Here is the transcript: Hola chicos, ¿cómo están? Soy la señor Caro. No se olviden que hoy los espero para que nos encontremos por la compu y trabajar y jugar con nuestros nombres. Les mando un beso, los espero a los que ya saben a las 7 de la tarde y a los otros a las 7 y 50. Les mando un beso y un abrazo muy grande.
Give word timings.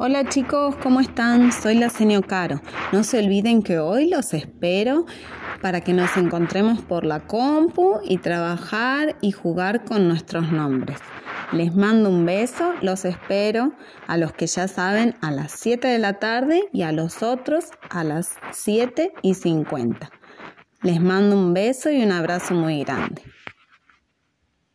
Hola 0.00 0.28
chicos, 0.28 0.76
¿cómo 0.76 1.00
están? 1.00 1.50
Soy 1.50 1.74
la 1.74 1.90
señor 1.90 2.24
Caro. 2.24 2.60
No 2.92 3.02
se 3.02 3.18
olviden 3.18 3.64
que 3.64 3.80
hoy 3.80 4.08
los 4.08 4.32
espero 4.32 5.06
para 5.60 5.80
que 5.80 5.92
nos 5.92 6.16
encontremos 6.16 6.80
por 6.82 7.04
la 7.04 7.26
compu 7.26 7.98
y 8.04 8.18
trabajar 8.18 9.16
y 9.20 9.32
jugar 9.32 9.84
con 9.84 10.06
nuestros 10.06 10.52
nombres. 10.52 11.00
Les 11.50 11.74
mando 11.74 12.10
un 12.10 12.24
beso, 12.24 12.74
los 12.80 13.04
espero 13.04 13.72
a 14.06 14.16
los 14.16 14.32
que 14.32 14.46
ya 14.46 14.68
saben 14.68 15.16
a 15.20 15.32
las 15.32 15.50
7 15.50 15.88
de 15.88 15.98
la 15.98 16.20
tarde 16.20 16.68
y 16.72 16.82
a 16.82 16.92
los 16.92 17.24
otros 17.24 17.64
a 17.90 18.04
las 18.04 18.36
7 18.52 19.12
y 19.22 19.34
50. 19.34 20.12
Les 20.82 21.00
mando 21.00 21.36
un 21.36 21.54
beso 21.54 21.90
y 21.90 22.00
un 22.04 22.12
abrazo 22.12 22.54
muy 22.54 22.84
grande. 22.84 23.24